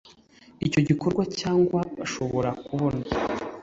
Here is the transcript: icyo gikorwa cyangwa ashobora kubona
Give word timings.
icyo 0.65 0.79
gikorwa 0.87 1.23
cyangwa 1.39 1.79
ashobora 2.05 2.49
kubona 2.65 3.01